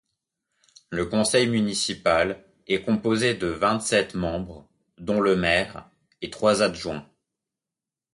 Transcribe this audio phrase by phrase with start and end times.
[0.89, 5.91] Le conseil municipal est composé de vingt-sept membres dont le maire
[6.23, 7.07] et trois adjoints.